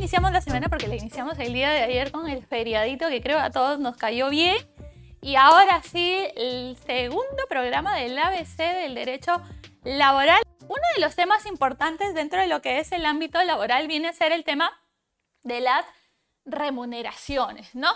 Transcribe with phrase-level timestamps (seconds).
[0.00, 3.38] iniciamos la semana porque la iniciamos el día de ayer con el feriadito que creo
[3.38, 4.56] a todos nos cayó bien.
[5.20, 9.42] Y ahora sí, el segundo programa del ABC del derecho
[9.84, 10.40] laboral.
[10.62, 14.14] Uno de los temas importantes dentro de lo que es el ámbito laboral viene a
[14.14, 14.72] ser el tema
[15.42, 15.84] de las
[16.46, 17.92] remuneraciones, ¿no?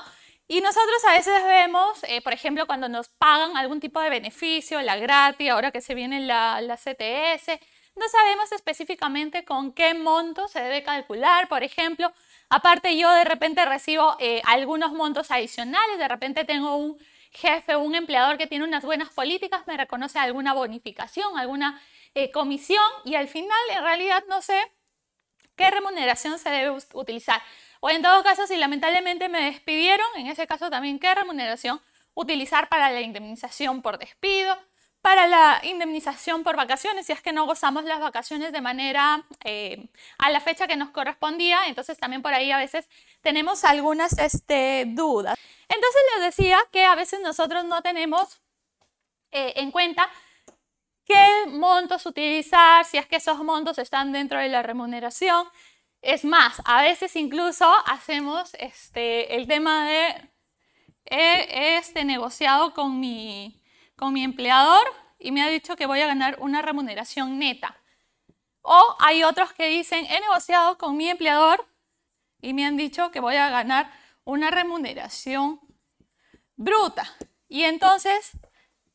[0.47, 4.83] Y nosotros a veces vemos, eh, por ejemplo, cuando nos pagan algún tipo de beneficio,
[4.83, 7.59] la gratis, ahora que se viene la, la CTS,
[7.97, 12.13] no sabemos específicamente con qué monto se debe calcular, por ejemplo.
[12.49, 16.99] Aparte yo de repente recibo eh, algunos montos adicionales, de repente tengo un
[17.31, 21.81] jefe un empleador que tiene unas buenas políticas, me reconoce alguna bonificación, alguna
[22.15, 24.57] eh, comisión y al final en realidad no sé
[25.57, 27.43] qué remuneración se debe utilizar.
[27.81, 31.81] O en todo caso, si lamentablemente me despidieron, en ese caso también qué remuneración
[32.15, 34.57] utilizar para la indemnización por despido,
[35.05, 39.91] para la indemnización por vacaciones, si es que no gozamos las vacaciones de manera eh,
[40.17, 42.89] a la fecha que nos correspondía, entonces también por ahí a veces
[43.21, 45.39] tenemos algunas este, dudas.
[45.69, 48.41] Entonces les decía que a veces nosotros no tenemos
[49.31, 50.09] eh, en cuenta
[51.05, 55.47] qué montos utilizar, si es que esos montos están dentro de la remuneración.
[56.01, 60.31] Es más, a veces incluso hacemos este, el tema de
[61.05, 63.61] he este, negociado con mi
[63.97, 64.87] con mi empleador
[65.19, 67.81] y me ha dicho que voy a ganar una remuneración neta.
[68.63, 71.67] O hay otros que dicen, he negociado con mi empleador
[72.41, 73.91] y me han dicho que voy a ganar
[74.25, 75.61] una remuneración
[76.57, 77.05] bruta.
[77.49, 78.33] Y entonces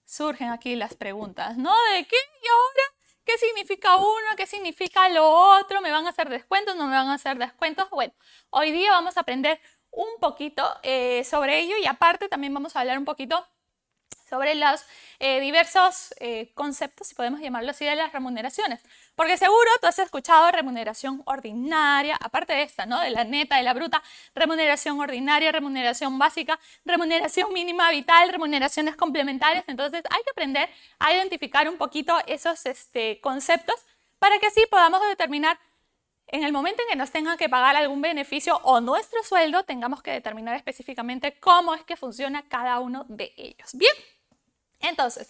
[0.05, 1.71] surgen aquí las preguntas, ¿no?
[1.93, 2.15] ¿De qué?
[2.15, 2.99] ¿Y ahora?
[3.25, 4.35] ¿Qué significa uno?
[4.35, 5.81] ¿Qué significa lo otro?
[5.81, 6.75] ¿Me van a hacer descuentos?
[6.75, 7.87] ¿No me van a hacer descuentos?
[7.91, 8.13] Bueno,
[8.49, 12.79] hoy día vamos a aprender un poquito eh, sobre ello y aparte también vamos a
[12.79, 13.45] hablar un poquito
[14.29, 14.83] sobre los
[15.19, 18.81] eh, diversos eh, conceptos, si podemos llamarlo así, de las remuneraciones.
[19.15, 22.99] Porque seguro tú has escuchado remuneración ordinaria, aparte de esta, ¿no?
[22.99, 24.01] De la neta, de la bruta,
[24.35, 29.65] remuneración ordinaria, remuneración básica, remuneración mínima vital, remuneraciones complementarias.
[29.67, 30.69] Entonces hay que aprender
[30.99, 33.75] a identificar un poquito esos este, conceptos
[34.19, 35.59] para que así podamos determinar
[36.31, 40.03] en el momento en que nos tengan que pagar algún beneficio o nuestro sueldo, tengamos
[40.03, 43.69] que determinar específicamente cómo es que funciona cada uno de ellos.
[43.73, 43.93] Bien.
[44.79, 45.29] Entonces,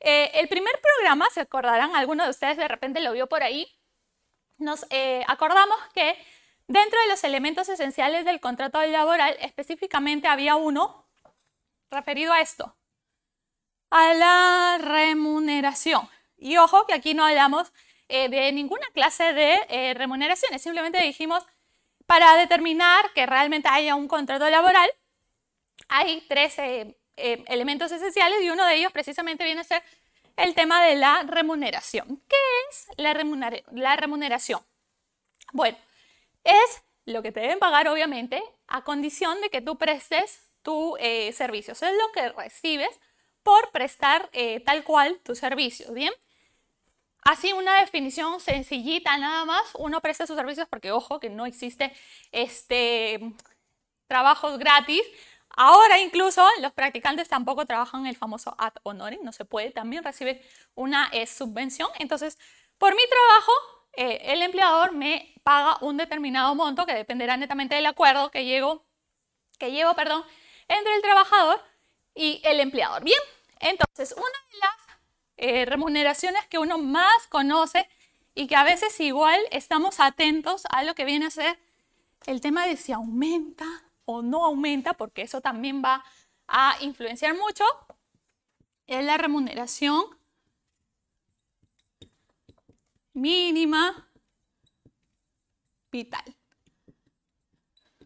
[0.00, 3.68] eh, el primer programa, se acordarán, algunos de ustedes de repente lo vio por ahí,
[4.58, 6.16] nos eh, acordamos que
[6.66, 11.06] dentro de los elementos esenciales del contrato laboral, específicamente había uno
[11.90, 12.76] referido a esto,
[13.90, 16.08] a la remuneración.
[16.36, 17.72] Y ojo que aquí no hablamos
[18.08, 21.44] eh, de ninguna clase de remuneraciones, simplemente dijimos,
[22.06, 24.90] para determinar que realmente haya un contrato laboral,
[25.88, 29.82] hay tres eh, elementos esenciales y uno de ellos precisamente viene a ser
[30.36, 32.22] el tema de la remuneración.
[32.28, 32.36] ¿Qué
[32.70, 33.14] es la,
[33.96, 34.60] remuneración?
[35.52, 35.78] Bueno,
[36.42, 41.32] es lo que te deben pagar obviamente a condición de que tú prestes tu eh,
[41.32, 41.72] servicio.
[41.72, 42.98] es lo que recibes
[43.42, 46.12] por prestar eh, tal cual tu servicio, ¿bien?
[47.22, 51.92] Así una definición sencillita nada más, uno presta sus servicios porque ojo que no existe
[52.32, 53.20] este
[54.06, 55.02] trabajos gratis,
[55.56, 60.40] Ahora incluso los practicantes tampoco trabajan el famoso ad honorem, no se puede, también reciben
[60.74, 61.88] una eh, subvención.
[61.98, 62.38] Entonces,
[62.78, 63.52] por mi trabajo,
[63.92, 68.84] eh, el empleador me paga un determinado monto que dependerá netamente del acuerdo que, llego,
[69.58, 70.24] que llevo perdón,
[70.68, 71.60] entre el trabajador
[72.14, 73.04] y el empleador.
[73.04, 73.20] Bien,
[73.60, 74.98] entonces, una de las
[75.36, 77.88] eh, remuneraciones que uno más conoce
[78.34, 81.58] y que a veces igual estamos atentos a lo que viene a ser
[82.26, 86.04] el tema de si aumenta o no aumenta, porque eso también va
[86.46, 87.64] a influenciar mucho,
[88.86, 90.04] es la remuneración
[93.12, 94.10] mínima
[95.90, 96.36] vital.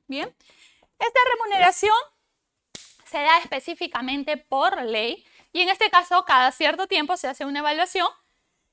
[0.07, 0.35] Bien,
[0.99, 1.97] esta remuneración
[3.05, 7.61] se da específicamente por ley y en este caso cada cierto tiempo se hace una
[7.61, 8.09] evaluación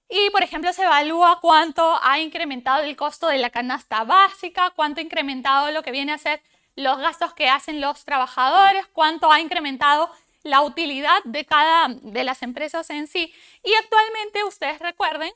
[0.07, 4.99] y, por ejemplo, se evalúa cuánto ha incrementado el costo de la canasta básica, cuánto
[4.99, 6.41] ha incrementado lo que viene a ser
[6.75, 10.11] los gastos que hacen los trabajadores, cuánto ha incrementado
[10.43, 13.33] la utilidad de cada de las empresas en sí.
[13.63, 15.31] Y actualmente ustedes recuerden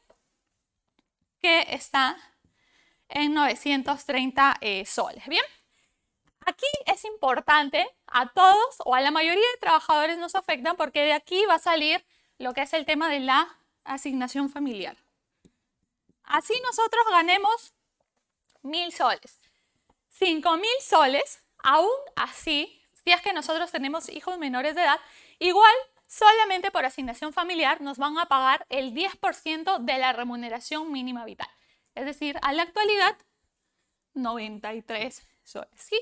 [1.41, 2.17] que está
[3.07, 5.25] en 930 eh, soles.
[5.27, 5.43] Bien,
[6.45, 11.13] aquí es importante a todos o a la mayoría de trabajadores nos afectan porque de
[11.13, 12.05] aquí va a salir
[12.37, 14.97] lo que es el tema de la asignación familiar.
[16.23, 17.73] Así nosotros ganemos
[18.61, 19.38] mil soles.
[20.19, 24.99] 5 mil soles, aún así, si es que nosotros tenemos hijos menores de edad,
[25.39, 25.73] igual
[26.07, 31.47] solamente por asignación familiar nos van a pagar el 10% de la remuneración mínima vital.
[31.95, 33.15] Es decir, a la actualidad
[34.13, 35.69] 93 soles.
[35.75, 35.97] ¿sí?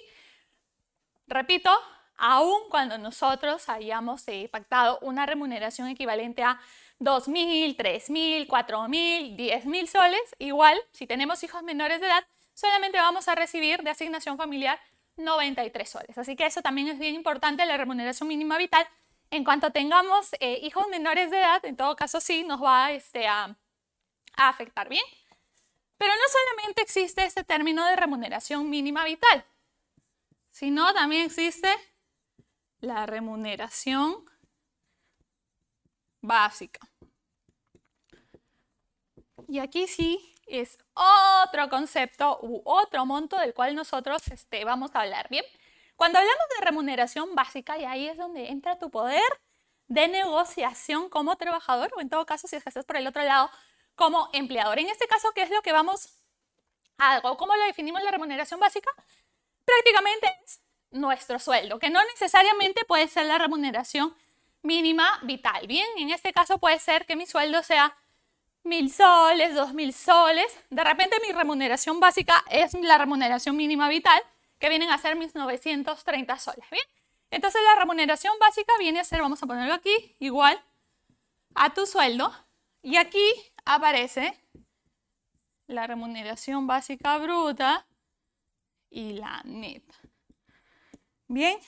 [1.27, 1.69] Repito,
[2.17, 6.59] aun cuando nosotros hayamos eh, pactado una remuneración equivalente a
[6.99, 12.25] 2.000, 3.000, 4.000, 10.000 soles, igual, si tenemos hijos menores de edad,
[12.57, 14.79] solamente vamos a recibir de asignación familiar
[15.17, 16.17] 93 soles.
[16.17, 18.85] Así que eso también es bien importante, la remuneración mínima vital.
[19.29, 23.27] En cuanto tengamos eh, hijos menores de edad, en todo caso sí, nos va este,
[23.27, 23.55] a,
[24.35, 25.03] a afectar bien.
[25.97, 29.45] Pero no solamente existe este término de remuneración mínima vital,
[30.49, 31.69] sino también existe
[32.79, 34.25] la remuneración
[36.21, 36.87] básica.
[39.47, 45.01] Y aquí sí es otro concepto u otro monto del cual nosotros este, vamos a
[45.01, 45.45] hablar, ¿bien?
[45.95, 49.23] Cuando hablamos de remuneración básica, y ahí es donde entra tu poder
[49.87, 53.49] de negociación como trabajador, o en todo caso, si estás por el otro lado,
[53.95, 54.79] como empleador.
[54.79, 56.13] En este caso, ¿qué es lo que vamos
[56.97, 57.23] a hacer?
[57.37, 58.91] ¿Cómo lo definimos la remuneración básica?
[59.65, 60.61] Prácticamente es
[60.91, 64.15] nuestro sueldo, que no necesariamente puede ser la remuneración
[64.61, 65.65] mínima vital.
[65.67, 67.95] Bien, en este caso puede ser que mi sueldo sea
[68.67, 70.45] mil soles, dos mil soles.
[70.69, 74.21] De repente mi remuneración básica es la remuneración mínima vital,
[74.59, 76.69] que vienen a ser mis 930 soles.
[76.69, 76.83] Bien,
[77.31, 80.61] entonces la remuneración básica viene a ser, vamos a ponerlo aquí, igual
[81.55, 82.31] a tu sueldo.
[82.81, 83.25] Y aquí
[83.65, 84.37] aparece
[85.67, 87.85] la remuneración básica bruta
[88.89, 89.95] y la neta.
[91.27, 91.59] Bien,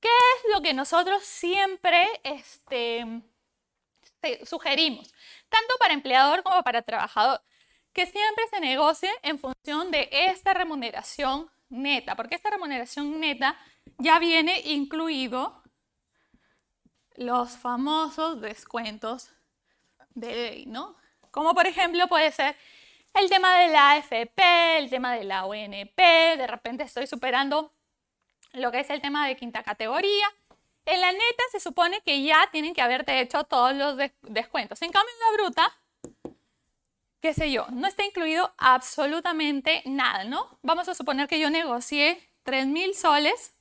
[0.00, 3.22] ¿qué es lo que nosotros siempre este,
[4.44, 5.12] sugerimos?
[5.48, 7.40] Tanto para empleador como para trabajador.
[7.92, 13.56] Que siempre se negocie en función de esta remuneración neta, porque esta remuneración neta
[13.98, 15.62] ya viene incluido
[17.16, 19.30] los famosos descuentos
[20.10, 20.96] de ley, ¿no?
[21.30, 22.56] Como por ejemplo puede ser
[23.14, 27.74] el tema de la AFP, el tema de la ONP, de repente estoy superando
[28.52, 30.26] lo que es el tema de quinta categoría.
[30.84, 34.82] En la neta se supone que ya tienen que haberte hecho todos los descuentos.
[34.82, 35.78] En cambio, en la bruta,
[37.20, 40.58] qué sé yo, no está incluido absolutamente nada, ¿no?
[40.62, 43.54] Vamos a suponer que yo negocié 3.000 soles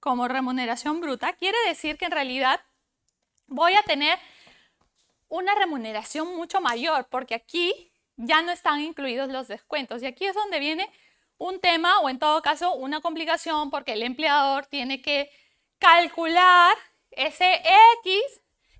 [0.00, 1.34] como remuneración bruta.
[1.34, 2.60] Quiere decir que en realidad
[3.46, 4.18] voy a tener
[5.28, 10.02] una remuneración mucho mayor porque aquí ya no están incluidos los descuentos.
[10.02, 10.90] Y aquí es donde viene
[11.36, 15.30] un tema o en todo caso una complicación porque el empleador tiene que
[15.78, 16.76] calcular
[17.10, 17.62] ese
[18.04, 18.22] X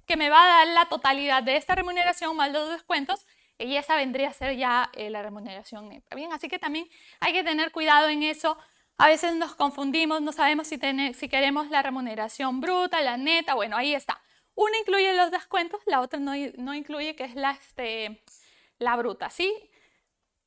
[0.07, 3.27] que me va a dar la totalidad de esta remuneración más los descuentos
[3.59, 6.15] y esa vendría a ser ya eh, la remuneración neta.
[6.15, 6.89] Bien, así que también
[7.21, 8.57] hay que tener cuidado en eso.
[8.97, 10.79] A veces nos confundimos, no sabemos si,
[11.15, 14.23] si queremos la remuneración bruta, la neta, bueno, ahí está.
[14.55, 18.25] Una incluye los descuentos, la otra no, no incluye, que es la, este,
[18.79, 19.53] la bruta, ¿sí?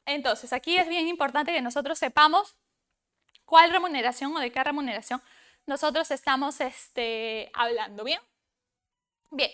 [0.05, 2.57] Entonces, aquí es bien importante que nosotros sepamos
[3.45, 5.21] cuál remuneración o de qué remuneración
[5.65, 8.19] nosotros estamos este, hablando, ¿bien?
[9.31, 9.51] Bien,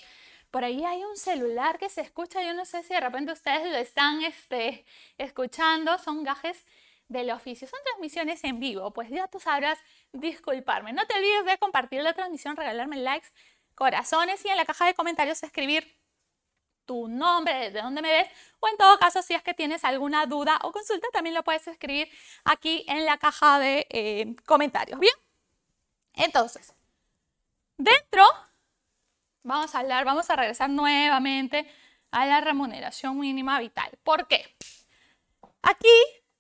[0.51, 3.71] por ahí hay un celular que se escucha, yo no sé si de repente ustedes
[3.71, 4.85] lo están este,
[5.17, 6.65] escuchando, son gajes
[7.07, 9.79] del oficio, son transmisiones en vivo, pues ya tú sabrás
[10.13, 10.93] disculparme.
[10.93, 13.27] No te olvides de compartir la transmisión, regalarme likes,
[13.75, 15.95] corazones y en la caja de comentarios escribir
[16.85, 18.27] tu nombre, desde dónde me ves,
[18.59, 21.67] o en todo caso, si es que tienes alguna duda o consulta, también lo puedes
[21.67, 22.09] escribir
[22.45, 24.97] aquí en la caja de eh, comentarios.
[24.99, 25.13] Bien,
[26.17, 26.73] entonces,
[27.77, 28.23] dentro,
[29.43, 31.69] vamos a hablar, vamos a regresar nuevamente
[32.11, 33.91] a la remuneración mínima vital.
[34.03, 34.55] ¿Por qué?
[35.61, 35.87] Aquí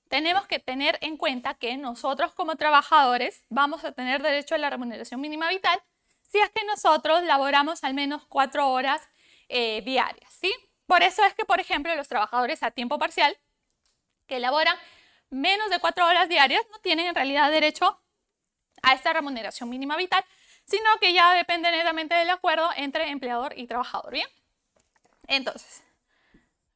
[0.07, 4.69] tenemos que tener en cuenta que nosotros como trabajadores vamos a tener derecho a la
[4.69, 5.81] remuneración mínima vital
[6.23, 9.01] si es que nosotros laboramos al menos cuatro horas
[9.49, 10.53] eh, diarias, ¿sí?
[10.85, 13.37] Por eso es que, por ejemplo, los trabajadores a tiempo parcial
[14.25, 14.75] que elaboran
[15.29, 18.01] menos de cuatro horas diarias no tienen en realidad derecho
[18.81, 20.23] a esta remuneración mínima vital,
[20.65, 24.27] sino que ya depende netamente del acuerdo entre empleador y trabajador, ¿bien?
[25.27, 25.83] Entonces,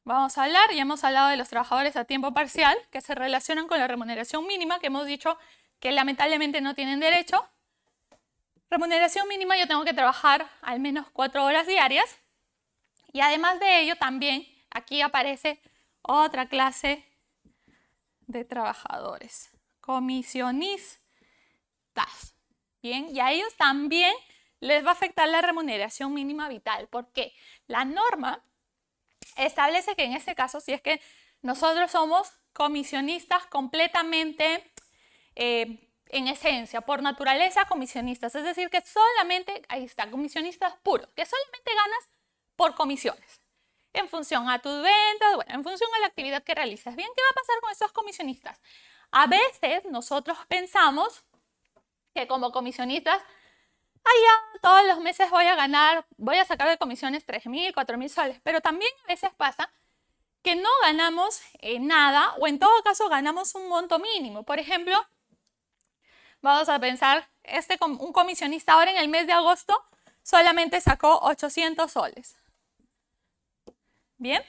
[0.04, 3.68] vamos a hablar, ya hemos hablado de los trabajadores a tiempo parcial que se relacionan
[3.68, 5.38] con la remuneración mínima, que hemos dicho
[5.78, 7.46] que lamentablemente no tienen derecho.
[8.70, 12.18] Remuneración mínima, yo tengo que trabajar al menos cuatro horas diarias
[13.12, 15.60] y además de ello, también aquí aparece
[16.00, 17.04] otra clase
[18.26, 21.01] de trabajadores, comisionistas.
[22.82, 24.12] Bien, y a ellos también
[24.60, 27.32] les va a afectar la remuneración mínima vital, porque
[27.66, 28.44] la norma
[29.36, 31.00] establece que en este caso, si es que
[31.42, 34.72] nosotros somos comisionistas completamente,
[35.34, 41.24] eh, en esencia, por naturaleza, comisionistas, es decir, que solamente, ahí está, comisionistas puros, que
[41.24, 42.10] solamente ganas
[42.54, 43.40] por comisiones.
[43.94, 46.94] En función a tus ventas, bueno, en función a la actividad que realizas.
[46.96, 48.60] Bien, ¿qué va a pasar con esos comisionistas?
[49.10, 51.24] A veces nosotros pensamos
[52.14, 53.20] que como comisionistas,
[54.04, 58.40] allá todos los meses voy a ganar, voy a sacar de comisiones 3.000, 4.000 soles,
[58.42, 59.70] pero también a veces pasa
[60.42, 61.40] que no ganamos
[61.80, 64.42] nada o en todo caso ganamos un monto mínimo.
[64.42, 64.96] Por ejemplo,
[66.40, 69.80] vamos a pensar, este, un comisionista ahora en el mes de agosto
[70.22, 72.36] solamente sacó 800 soles.
[74.18, 74.42] Bien,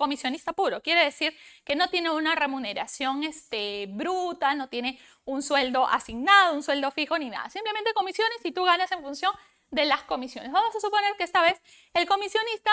[0.00, 0.82] comisionista puro.
[0.82, 6.62] Quiere decir que no tiene una remuneración este, bruta, no tiene un sueldo asignado, un
[6.62, 7.48] sueldo fijo ni nada.
[7.50, 9.32] Simplemente comisiones y tú ganas en función
[9.70, 10.50] de las comisiones.
[10.50, 11.60] Vamos a suponer que esta vez
[11.94, 12.70] el comisionista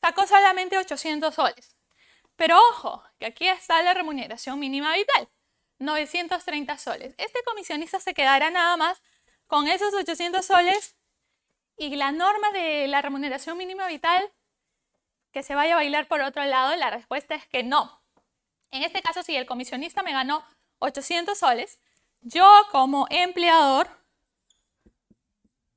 [0.00, 1.76] sacó solamente 800 soles.
[2.36, 5.28] Pero ojo, que aquí está la remuneración mínima vital,
[5.78, 7.14] 930 soles.
[7.18, 9.02] Este comisionista se quedará nada más
[9.46, 10.96] con esos 800 soles
[11.76, 14.32] y la norma de la remuneración mínima vital
[15.34, 16.74] que se vaya a bailar por otro lado?
[16.76, 18.00] La respuesta es que no.
[18.70, 20.44] En este caso, si el comisionista me ganó
[20.78, 21.78] 800 soles,
[22.22, 23.88] yo como empleador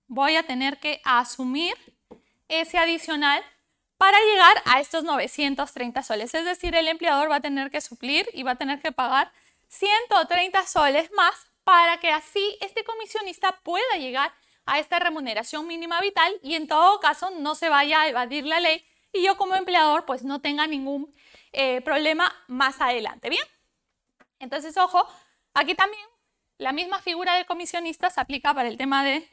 [0.07, 1.75] voy a tener que asumir
[2.47, 3.43] ese adicional
[3.97, 6.33] para llegar a estos 930 soles.
[6.35, 9.33] Es decir, el empleador va a tener que suplir y va a tener que pagar
[9.69, 11.33] 130 soles más
[11.63, 14.31] para que así este comisionista pueda llegar
[14.67, 18.59] a esta remuneración mínima vital y en todo caso no se vaya a evadir la
[18.59, 21.13] ley y yo como empleador pues no tenga ningún
[21.51, 23.29] eh, problema más adelante.
[23.29, 23.43] Bien,
[24.39, 25.07] entonces ojo,
[25.53, 26.03] aquí también
[26.57, 29.27] la misma figura de comisionista se aplica para el tema de,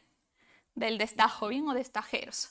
[0.74, 2.50] del destajo, bien, o destajeros.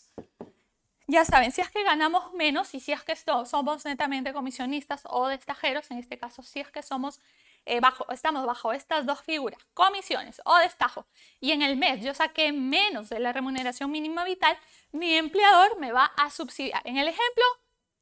[1.08, 5.28] Ya saben, si es que ganamos menos y si es que somos netamente comisionistas o
[5.28, 7.20] destajeros, en este caso si es que somos
[7.66, 11.06] eh, bajo, estamos bajo estas dos figuras, comisiones o destajo,
[11.40, 14.58] y en el mes yo saqué menos de la remuneración mínima vital,
[14.92, 16.82] mi empleador me va a subsidiar.
[16.86, 17.44] En el ejemplo,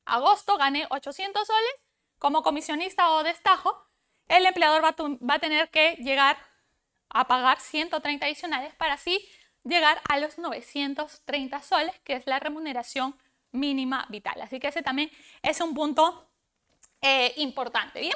[0.05, 1.85] agosto gané 800 soles
[2.17, 3.87] como comisionista o destajo,
[4.27, 6.37] el empleador va, va a tener que llegar
[7.09, 9.27] a pagar 130 adicionales para así
[9.63, 13.15] llegar a los 930 soles, que es la remuneración
[13.51, 14.41] mínima vital.
[14.41, 16.29] Así que ese también es un punto
[17.01, 18.15] eh, importante, ¿bien?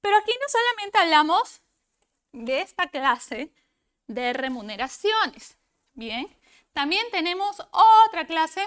[0.00, 1.62] Pero aquí no solamente hablamos
[2.32, 3.52] de esta clase
[4.06, 5.56] de remuneraciones,
[5.94, 6.28] ¿bien?
[6.72, 8.66] También tenemos otra clase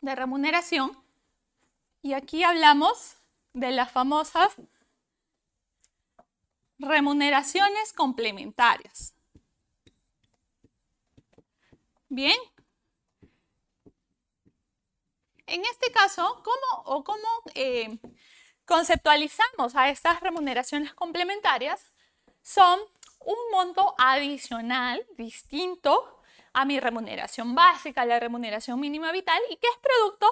[0.00, 1.02] de remuneración
[2.02, 3.16] y aquí hablamos
[3.52, 4.54] de las famosas
[6.78, 9.14] remuneraciones complementarias.
[12.08, 12.36] Bien.
[15.46, 17.98] En este caso, ¿cómo o cómo eh,
[18.68, 21.92] conceptualizamos a estas remuneraciones complementarias?
[22.42, 22.78] Son
[23.20, 26.20] un monto adicional, distinto
[26.52, 30.26] a mi remuneración básica, la remuneración mínima vital, y que es producto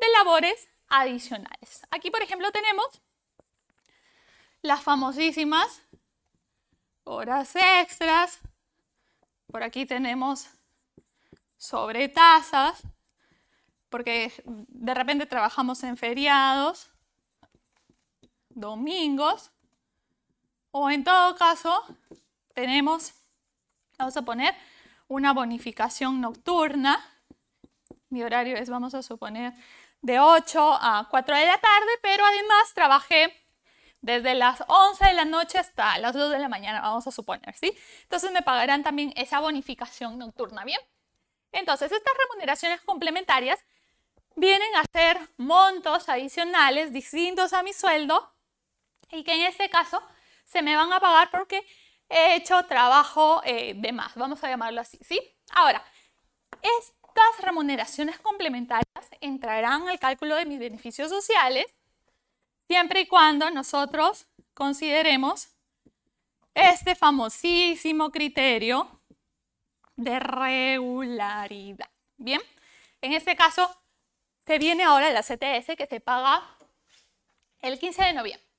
[0.00, 1.82] de labores adicionales.
[1.90, 3.02] Aquí, por ejemplo, tenemos
[4.62, 5.82] las famosísimas
[7.04, 8.40] horas extras.
[9.50, 10.48] Por aquí tenemos
[11.56, 12.82] sobre tasas,
[13.88, 16.90] porque de repente trabajamos en feriados,
[18.60, 19.50] domingos,
[20.70, 21.84] o en todo caso
[22.54, 23.12] tenemos,
[23.98, 24.54] vamos a poner,
[25.08, 27.04] una bonificación nocturna.
[28.10, 29.52] Mi horario es, vamos a suponer,
[30.02, 33.34] de 8 a 4 de la tarde, pero además trabajé
[34.00, 37.54] desde las 11 de la noche hasta las 2 de la mañana, vamos a suponer,
[37.56, 37.76] ¿sí?
[38.02, 40.80] Entonces me pagarán también esa bonificación nocturna, ¿bien?
[41.52, 43.58] Entonces, estas remuneraciones complementarias
[44.36, 48.32] vienen a ser montos adicionales distintos a mi sueldo
[49.10, 50.02] y que en este caso
[50.44, 51.64] se me van a pagar porque
[52.08, 55.20] he hecho trabajo eh, de más, vamos a llamarlo así, ¿sí?
[55.52, 55.82] Ahora,
[56.62, 58.84] estas remuneraciones complementarias
[59.20, 61.66] entrarán al cálculo de mis beneficios sociales
[62.66, 65.48] siempre y cuando nosotros consideremos
[66.54, 69.00] este famosísimo criterio
[69.96, 71.90] de regularidad.
[72.16, 72.40] Bien,
[73.00, 73.68] en este caso
[74.46, 76.42] se viene ahora la CTS que se paga
[77.60, 78.49] el 15 de noviembre.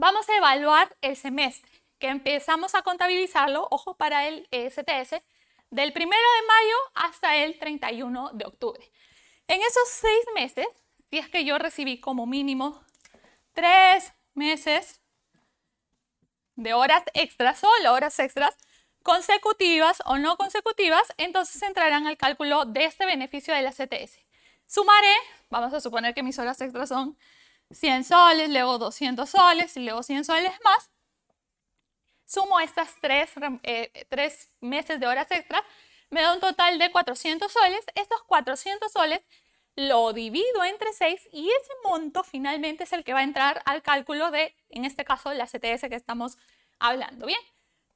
[0.00, 5.22] Vamos a evaluar el semestre, que empezamos a contabilizarlo, ojo para el CTS,
[5.68, 8.90] del 1 de mayo hasta el 31 de octubre.
[9.46, 10.66] En esos seis meses,
[11.10, 12.82] si es que yo recibí como mínimo
[13.52, 15.02] tres meses
[16.56, 18.56] de horas extras, solo horas extras,
[19.02, 24.18] consecutivas o no consecutivas, entonces entrarán al cálculo de este beneficio de la CTS.
[24.66, 25.12] Sumaré,
[25.50, 27.18] vamos a suponer que mis horas extras son
[27.70, 30.90] 100 soles, luego 200 soles y luego 100 soles más.
[32.26, 33.30] Sumo estas tres,
[33.62, 34.06] eh,
[34.60, 35.62] meses de horas extras,
[36.10, 37.84] me da un total de 400 soles.
[37.94, 39.20] Estos 400 soles
[39.76, 43.82] lo divido entre 6 y ese monto finalmente es el que va a entrar al
[43.82, 46.36] cálculo de, en este caso, la CTS que estamos
[46.78, 47.26] hablando.
[47.26, 47.40] Bien,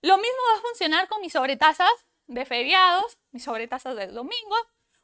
[0.03, 1.93] lo mismo va a funcionar con mis sobretasas
[2.27, 4.57] de feriados, mis sobretasas del domingo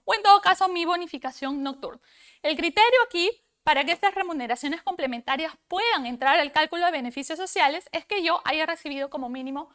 [0.05, 2.01] o en todo caso mi bonificación nocturna.
[2.43, 3.31] El criterio aquí
[3.63, 8.41] para que estas remuneraciones complementarias puedan entrar al cálculo de beneficios sociales es que yo
[8.45, 9.75] haya recibido como mínimo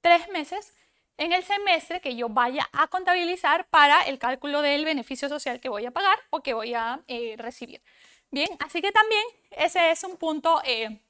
[0.00, 0.74] tres meses
[1.16, 5.68] en el semestre que yo vaya a contabilizar para el cálculo del beneficio social que
[5.68, 7.82] voy a pagar o que voy a eh, recibir.
[8.30, 11.00] Bien, así que también ese es un punto eh,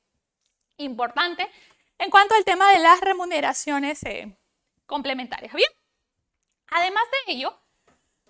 [0.76, 1.48] importante
[1.98, 4.36] en cuanto al tema de las remuneraciones eh,
[4.86, 5.54] complementarias.
[5.54, 5.70] Bien,
[6.68, 7.61] además de ello,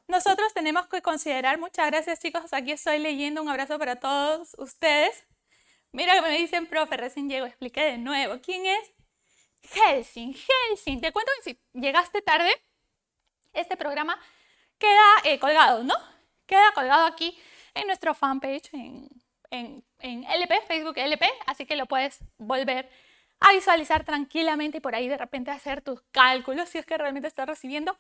[0.09, 5.27] nosotros tenemos que considerar, muchas gracias chicos, aquí estoy leyendo, un abrazo para todos ustedes.
[5.93, 8.41] Mira que me dicen, profe, recién llego, expliqué de nuevo.
[8.43, 8.93] ¿Quién es?
[9.63, 11.01] Helsing, Helsing.
[11.01, 12.51] Te cuento que si llegaste tarde,
[13.53, 14.19] este programa
[14.79, 15.95] queda eh, colgado, ¿no?
[16.47, 17.39] Queda colgado aquí
[17.75, 19.09] en nuestro fanpage en,
[19.51, 22.91] en, en, LP, Facebook LP, así que lo puedes volver
[23.41, 27.29] a visualizar tranquilamente y por ahí de repente hacer tus cálculos si es que realmente
[27.29, 27.99] estás recibiendo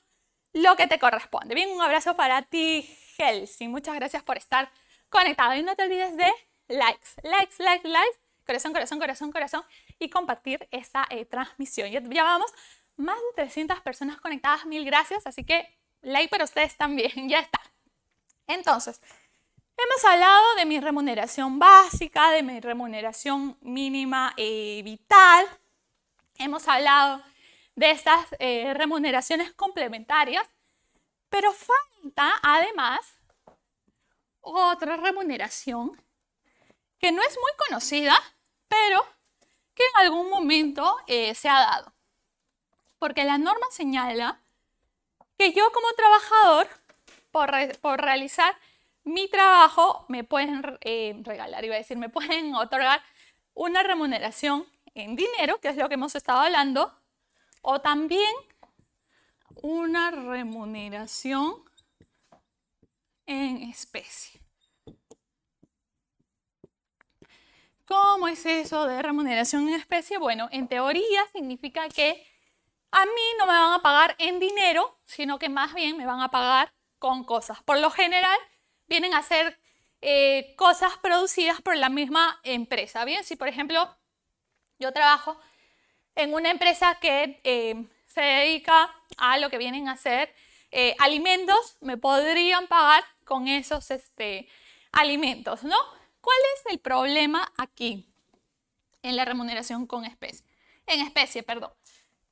[0.53, 1.55] lo que te corresponde.
[1.55, 3.71] Bien, un abrazo para ti, Helsing.
[3.71, 4.71] Muchas gracias por estar
[5.09, 6.33] conectado y no te olvides de
[6.69, 9.65] likes, likes, likes, likes, corazón, corazón, corazón, corazón
[9.99, 11.91] y compartir esta eh, transmisión.
[11.91, 12.53] Ya, ya vamos
[12.97, 15.69] más de 300 personas conectadas, mil gracias, así que
[16.03, 17.61] like para ustedes también, ya está.
[18.47, 19.01] Entonces,
[19.77, 25.47] hemos hablado de mi remuneración básica, de mi remuneración mínima eh, vital,
[26.39, 27.23] hemos hablado
[27.75, 30.47] de estas eh, remuneraciones complementarias,
[31.29, 33.01] pero falta además
[34.41, 36.03] otra remuneración
[36.99, 38.15] que no es muy conocida,
[38.69, 39.05] pero
[39.75, 41.93] que en algún momento eh, se ha dado.
[42.99, 44.41] Porque la norma señala
[45.39, 46.69] que yo como trabajador,
[47.81, 48.57] por, realizar
[49.05, 53.03] mi trabajo, me pueden eh, regalar, iba a decir, me pueden otorgar
[53.55, 56.95] una remuneración en dinero, que es lo que hemos estado hablando,
[57.63, 58.35] o también
[59.63, 61.65] una remuneración
[63.27, 64.41] en especie.
[67.85, 70.19] ¿Cómo es eso de remuneración en especie?
[70.19, 72.27] Bueno, en teoría significa que
[72.91, 76.21] a mí no me van a pagar en dinero, sino que más bien me van
[76.21, 77.63] a pagar con cosas.
[77.63, 78.39] Por lo general,
[78.87, 79.59] vienen a ser
[80.01, 83.05] eh, cosas producidas por la misma empresa.
[83.05, 83.97] Bien, si por ejemplo
[84.79, 85.39] yo trabajo
[86.15, 90.35] en una empresa que eh, se dedica a lo que vienen a ser
[90.71, 94.49] eh, alimentos, me podrían pagar con esos este,
[94.91, 95.77] alimentos, ¿no?
[96.21, 98.09] ¿Cuál es el problema aquí
[99.03, 100.47] en la remuneración con especie?
[100.87, 101.73] En especie, perdón.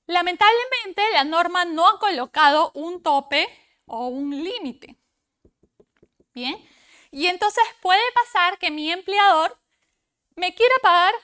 [0.06, 3.46] Lamentablemente la norma no ha colocado un tope
[3.86, 4.96] o un límite.
[6.32, 6.56] Bien.
[7.10, 9.58] Y entonces puede pasar que mi empleador
[10.36, 11.14] me quiera pagar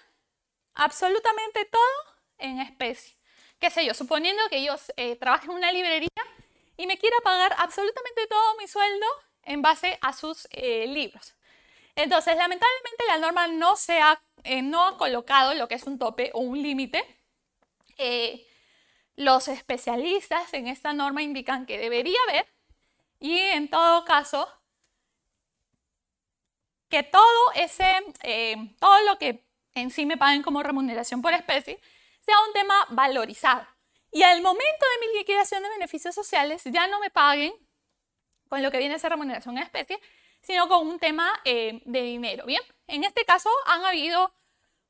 [0.74, 3.16] absolutamente todo en especie.
[3.58, 3.94] ¿Qué sé yo?
[3.94, 6.08] Suponiendo que yo eh, trabaje en una librería
[6.76, 9.06] y me quiera pagar absolutamente todo mi sueldo
[9.44, 11.34] en base a sus eh, libros.
[11.94, 15.98] Entonces, lamentablemente la norma no, se ha, eh, no ha colocado lo que es un
[15.98, 17.02] tope o un límite.
[19.16, 22.46] los especialistas en esta norma indican que debería haber
[23.18, 24.46] y en todo caso
[26.90, 27.86] que todo ese,
[28.78, 29.42] todo lo que
[29.74, 31.80] en sí me paguen como remuneración por especie
[32.26, 33.66] sea un tema valorizado.
[34.10, 37.54] Y al momento de mi liquidación de beneficios sociales ya no me paguen
[38.48, 40.00] con lo que viene a ser remuneración en especie,
[40.42, 42.44] sino con un tema eh, de dinero.
[42.44, 44.32] Bien, en este caso han habido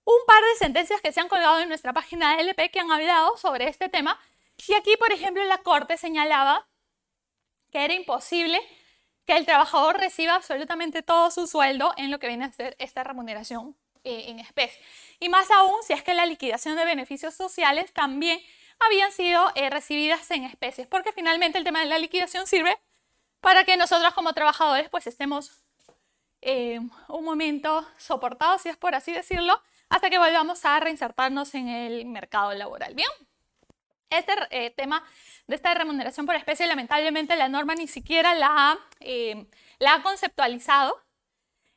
[0.05, 2.91] un par de sentencias que se han colgado en nuestra página de LP que han
[2.91, 4.19] hablado sobre este tema.
[4.67, 6.67] Y aquí, por ejemplo, la Corte señalaba
[7.71, 8.61] que era imposible
[9.27, 13.05] que el trabajador reciba absolutamente todo su sueldo en lo que viene a ser esta
[13.05, 14.81] remuneración eh, en especie.
[15.19, 18.41] Y más aún si es que la liquidación de beneficios sociales también
[18.79, 22.79] habían sido eh, recibidas en especies, porque finalmente el tema de la liquidación sirve
[23.41, 25.65] para que nosotros como trabajadores pues estemos
[26.41, 31.67] eh, un momento soportados, si es por así decirlo, hasta que volvamos a reinsertarnos en
[31.67, 32.95] el mercado laboral.
[32.95, 33.11] Bien,
[34.11, 35.03] este tema
[35.49, 38.79] de esta remuneración por especie, lamentablemente la norma ni siquiera la
[39.81, 40.97] la ha conceptualizado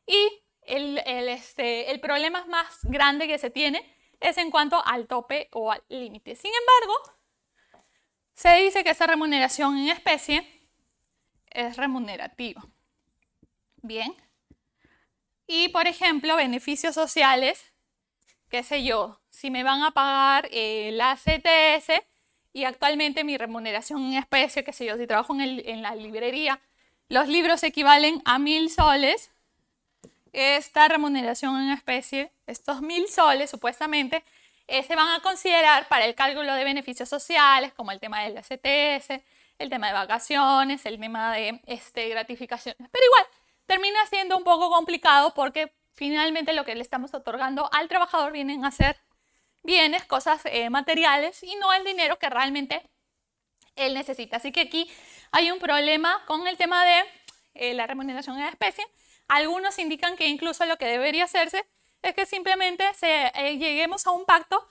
[0.06, 0.44] y
[0.76, 0.98] el,
[1.30, 3.84] este, el problema más grande que se tiene
[4.20, 6.36] es en cuanto al tope o al límite.
[6.36, 7.20] Sin embargo,
[8.34, 10.48] se dice que esa remuneración en especie
[11.50, 12.66] es remunerativa.
[13.82, 14.16] Bien.
[15.48, 17.74] Y, por ejemplo, beneficios sociales,
[18.50, 22.04] qué sé yo, si me van a pagar eh, la CTS
[22.54, 26.62] y actualmente mi remuneración en especie, qué sé yo, si trabajo en, en la librería,
[27.08, 29.32] los libros equivalen a mil soles,
[30.34, 34.24] esta remuneración en especie, estos mil soles supuestamente,
[34.68, 38.38] eh, se van a considerar para el cálculo de beneficios sociales, como el tema del
[38.38, 39.22] STS,
[39.58, 42.90] el tema de vacaciones, el tema de este, gratificaciones.
[42.92, 43.26] Pero igual,
[43.66, 48.64] termina siendo un poco complicado porque finalmente lo que le estamos otorgando al trabajador vienen
[48.64, 48.98] a ser
[49.64, 52.90] bienes, cosas eh, materiales y no el dinero que realmente
[53.76, 54.38] él necesita.
[54.38, 54.90] Así que aquí
[55.32, 57.04] hay un problema con el tema de
[57.56, 58.86] eh, la remuneración en especie.
[59.30, 61.66] Algunos indican que incluso lo que debería hacerse
[62.02, 64.68] es que simplemente se, eh, lleguemos a un pacto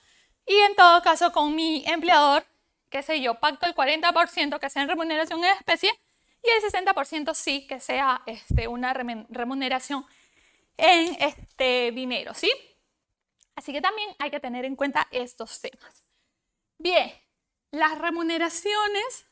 [0.47, 2.45] y en todo caso con mi empleador,
[2.91, 5.91] qué sé yo, pacto el 40% que sea en remuneración en especie
[6.43, 10.05] y el 60% sí que sea este, una remuneración
[10.77, 12.51] en este dinero, ¿sí?
[13.55, 16.05] Así que también hay que tener en cuenta estos temas.
[16.79, 17.13] Bien,
[17.71, 19.27] las remuneraciones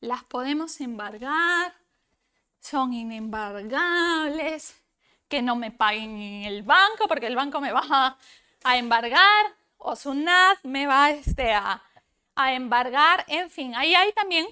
[0.00, 1.74] las podemos embargar,
[2.60, 4.82] son inembargables,
[5.28, 8.16] que no me paguen en el banco porque el banco me va
[8.64, 9.46] a, embargar
[9.78, 11.82] o SUNAT me va este, a,
[12.34, 14.46] a embargar, en fin, ahí hay también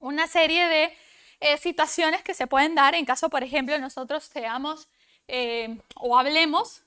[0.00, 0.96] una serie de
[1.40, 4.88] eh, situaciones que se pueden dar en caso, por ejemplo, nosotros seamos
[5.28, 6.82] eh, o hablemos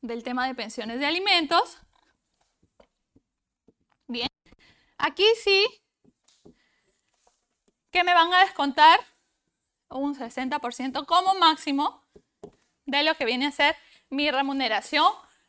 [0.00, 1.78] del tema de pensiones de alimentos.
[4.06, 4.28] Bien,
[4.96, 5.66] aquí sí
[7.90, 8.98] que me van a descontar
[9.90, 12.04] un 60% como máximo
[12.86, 13.76] de lo que viene a ser
[14.10, 15.06] mi remuneración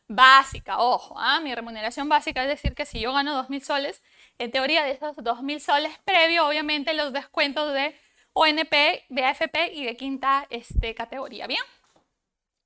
[0.07, 0.79] básica.
[0.79, 1.39] Ojo, ¿ah?
[1.39, 4.03] mi remuneración básica es decir que si yo gano 2.000 soles,
[4.37, 7.95] en teoría de esos 2.000 soles previo, obviamente los descuentos de
[8.33, 11.47] ONP, de AFP y de quinta este, categoría.
[11.47, 11.63] Bien,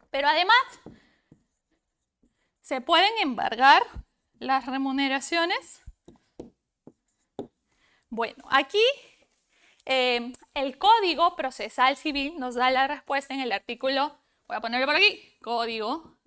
[0.09, 0.57] pero además
[2.61, 3.83] se pueden embargar
[4.39, 5.83] las remuneraciones.
[8.09, 8.83] Bueno, aquí
[9.85, 14.17] eh, el Código Procesal Civil nos da la respuesta en el artículo,
[14.47, 16.17] voy a ponerlo por aquí, Código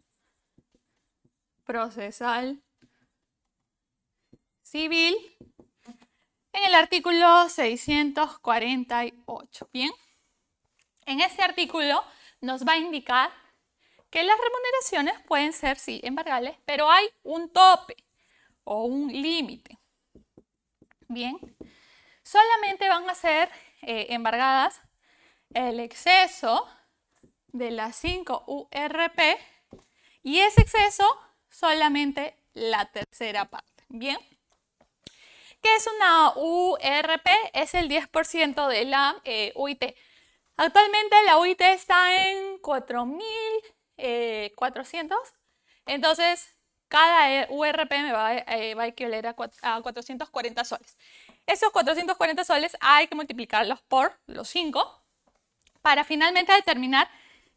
[1.65, 2.63] Procesal
[4.63, 5.17] Civil,
[6.53, 9.69] en el artículo 648.
[9.73, 9.93] Bien,
[11.07, 12.05] en este artículo
[12.41, 13.31] nos va a indicar
[14.11, 17.97] que las remuneraciones pueden ser, sí, embargables, pero hay un tope
[18.65, 19.79] o un límite.
[21.09, 21.56] Bien,
[22.27, 23.49] solamente van a ser
[23.83, 24.83] eh, embargadas
[25.55, 26.67] el exceso
[27.49, 29.21] de las 5 URP
[30.25, 31.05] y ese exceso
[31.49, 33.85] solamente la tercera parte.
[33.89, 34.19] Bien.
[35.63, 37.29] ¿Qué es una URP?
[37.53, 39.85] Es el 10% de la eh, UIT.
[40.57, 45.15] Actualmente la UIT está en 4.400.
[45.87, 46.56] Entonces,
[46.89, 50.97] cada URP me va, eh, va a equivaler a 440 soles.
[51.47, 55.03] Esos 440 soles hay que multiplicarlos por los 5
[55.83, 57.09] para finalmente determinar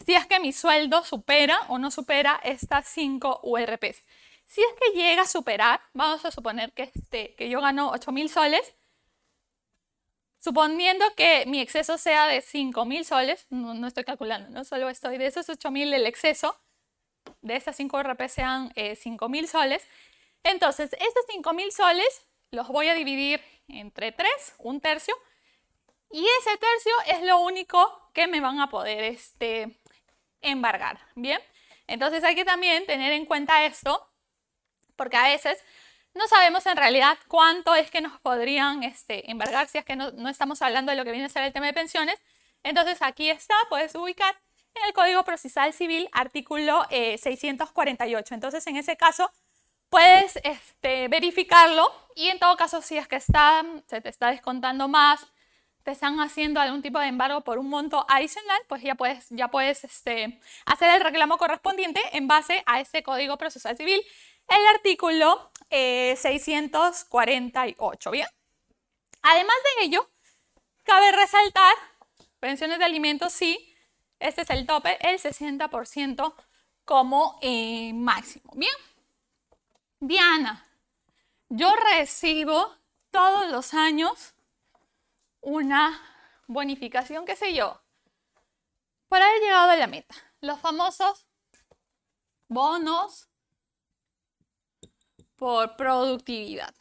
[0.06, 4.04] si es que mi sueldo supera o no supera estas 5 URPs.
[4.46, 8.30] Si es que llega a superar, vamos a suponer que, este, que yo gano 8.000
[8.30, 8.76] soles,
[10.40, 15.28] suponiendo que mi exceso sea de 5.000 soles, no, estoy calculando, no solo estoy de
[15.28, 16.60] esos 8.000 el exceso,
[17.42, 19.88] de esas 5 URP sean eh, 5.000 soles,
[20.44, 25.16] entonces estos 5.000 soles los voy a dividir entre 3, un tercio,
[26.12, 29.78] y ese tercio es lo único que me van a poder este,
[30.42, 31.40] embargar, ¿bien?
[31.88, 34.08] Entonces hay que también tener en cuenta esto,
[34.96, 35.64] porque a veces
[36.14, 40.30] no sabemos en realidad cuánto es que nos podrían este, embargar si es que no,
[40.30, 42.20] estamos hablando de lo que viene a ser el tema de pensiones.
[42.64, 44.36] Entonces aquí está, puedes ubicar
[44.82, 48.34] en el Código Procesal Civil, artículo 648.
[48.34, 49.32] Eh, Entonces en ese caso
[49.90, 54.88] puedes este, verificarlo y en todo caso si es que está, se te está descontando
[54.88, 55.26] más,
[55.84, 59.50] te están haciendo algún tipo de embargo por un monto adicional, pues ya puedes, ya
[59.50, 64.02] puedes este, hacer el reclamo correspondiente en base a este Código Procesal Civil,
[64.48, 68.10] el artículo 648.
[68.10, 68.28] Eh, Bien.
[69.22, 70.10] Además de ello,
[70.84, 71.76] cabe resaltar,
[72.40, 73.69] pensiones de alimentos sí,
[74.20, 76.34] este es el tope, el 60%
[76.86, 78.52] como eh, máximo.
[78.56, 78.74] Bien.
[80.00, 80.66] Diana,
[81.50, 82.74] yo recibo
[83.12, 84.34] todos los años
[85.42, 86.02] una
[86.48, 87.82] bonificación, qué sé yo,
[89.08, 90.16] por haber llegado a la meta.
[90.42, 91.26] Los famosos
[92.48, 93.28] bonos
[95.36, 96.74] por productividad.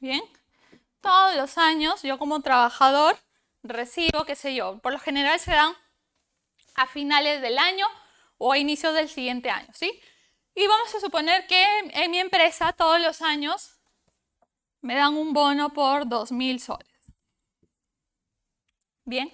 [0.00, 0.22] Bien,
[1.00, 3.18] todos los años yo como trabajador
[3.68, 5.74] recibo, qué sé yo, por lo general se dan
[6.74, 7.86] a finales del año
[8.38, 10.00] o a inicios del siguiente año, ¿sí?
[10.54, 13.78] Y vamos a suponer que en mi empresa todos los años
[14.80, 16.86] me dan un bono por 2.000 soles.
[19.04, 19.32] Bien,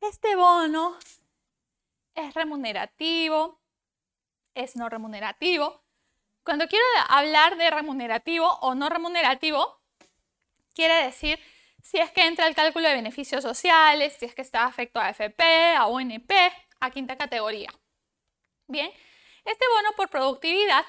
[0.00, 0.96] este bono
[2.14, 3.60] es remunerativo,
[4.54, 5.82] es no remunerativo.
[6.44, 9.80] Cuando quiero hablar de remunerativo o no remunerativo,
[10.74, 11.38] quiere decir
[11.82, 15.10] si es que entra el cálculo de beneficios sociales, si es que está afecto a
[15.10, 16.32] FP, a ONP,
[16.80, 17.70] a quinta categoría.
[18.66, 18.90] Bien,
[19.44, 20.84] este bono por productividad,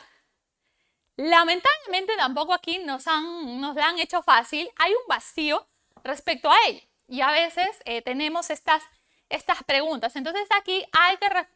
[1.16, 4.70] lamentablemente tampoco aquí nos, han, nos lo han hecho fácil.
[4.78, 5.68] Hay un vacío
[6.04, 8.84] respecto a él y a veces eh, tenemos estas,
[9.30, 10.16] estas preguntas.
[10.16, 11.48] Entonces aquí hay que,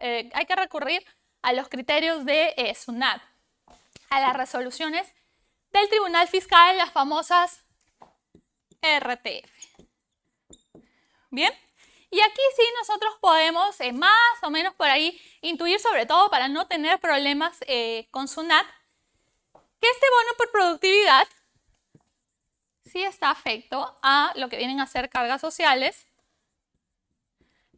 [0.00, 1.04] eh, hay que recurrir
[1.42, 3.20] a los criterios de eh, SUNAT,
[4.10, 5.12] a las resoluciones
[5.70, 7.61] del Tribunal Fiscal, las famosas
[8.82, 9.50] RTF.
[11.30, 11.52] Bien,
[12.10, 16.48] y aquí sí nosotros podemos eh, más o menos por ahí intuir, sobre todo para
[16.48, 18.66] no tener problemas eh, con SUNAT,
[19.80, 21.26] que este bono por productividad
[22.84, 26.06] sí está afecto a lo que vienen a ser cargas sociales,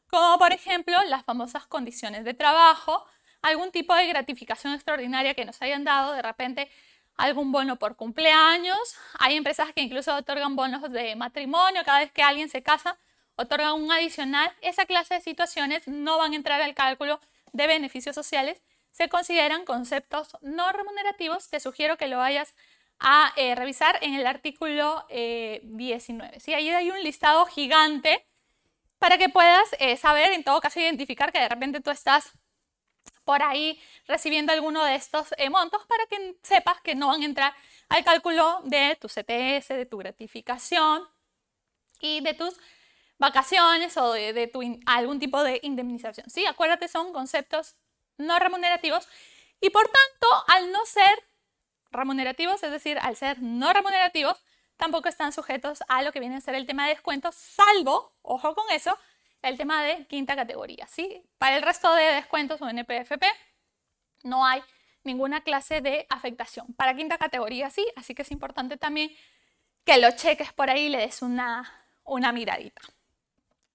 [0.10, 3.06] como por ejemplo las famosas condiciones de trabajo,
[3.42, 6.72] algún tipo de gratificación extraordinaria que nos hayan dado, de repente
[7.18, 8.78] algún bono por cumpleaños,
[9.20, 12.98] hay empresas que incluso otorgan bonos de matrimonio, cada vez que alguien se casa,
[13.36, 17.20] otorgan un adicional, esa clase de situaciones no van a entrar al cálculo
[17.54, 18.62] de beneficios sociales,
[18.98, 22.56] se consideran conceptos no remunerativos, te sugiero que lo vayas
[22.98, 26.36] a eh, revisar en el artículo 19.
[26.36, 26.56] Eh, ¿sí?
[26.56, 28.26] Ahí hay un listado gigante
[28.98, 32.32] para que puedas eh, saber, en todo caso, identificar que de repente tú estás
[33.24, 37.54] por ahí recibiendo alguno de estos montos para que sepas que no van a entrar
[37.90, 41.04] al cálculo de tu CTS, de tu gratificación
[42.02, 42.56] y de tus
[43.20, 44.50] vacaciones o de,
[44.88, 46.28] algún tipo de indemnización.
[46.32, 46.48] ¿sí?
[46.48, 47.76] Acuérdate, son conceptos
[48.18, 49.08] no remunerativos
[49.62, 51.24] y por tanto, al no ser
[51.92, 54.38] remunerativos, es decir, al ser no remunerativos,
[54.76, 58.54] tampoco están sujetos a lo que viene a ser el tema de descuentos, salvo, ojo
[58.54, 58.98] con eso,
[59.42, 60.88] el tema de quinta categoría.
[60.88, 61.24] ¿sí?
[61.38, 63.24] Para el resto de descuentos o NPFP
[64.24, 64.62] no hay
[65.04, 66.74] ninguna clase de afectación.
[66.74, 69.12] Para quinta categoría sí, así que es importante también
[69.86, 71.72] que lo cheques por ahí y le des una,
[72.04, 72.82] una miradita.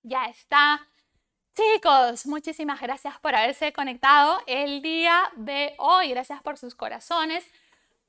[0.02, 0.86] Ya está.
[1.54, 6.08] Chicos, muchísimas gracias por haberse conectado el día de hoy.
[6.08, 7.44] Gracias por sus corazones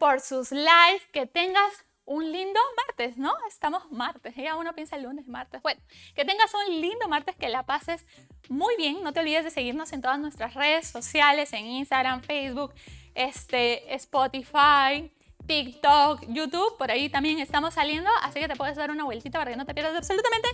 [0.04, 3.32] por sus likes, que tengas un lindo martes, ¿no?
[3.48, 5.62] Estamos martes, ya uno piensa el lunes, martes.
[5.62, 5.80] Bueno,
[6.14, 8.06] que tengas un lindo martes, que la pases
[8.50, 9.02] muy bien.
[9.02, 12.74] No te olvides de seguirnos en todas nuestras redes sociales, en Instagram, Facebook,
[13.16, 15.10] este, Spotify,
[15.48, 16.78] TikTok, YouTube.
[16.78, 19.66] Por ahí también estamos saliendo, así que te puedes dar una vueltita para que no
[19.66, 20.50] te pierdas absolutamente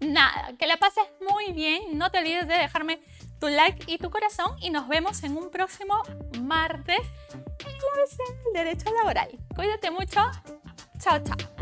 [0.00, 0.52] nada.
[0.58, 1.98] Que la pases muy bien.
[1.98, 3.00] No te olvides de dejarme
[3.40, 5.94] tu like y tu corazón y nos vemos en un próximo
[6.40, 7.00] martes
[8.18, 9.28] en el derecho laboral.
[9.54, 10.20] Cuídate mucho.
[10.98, 11.57] Chao, chao.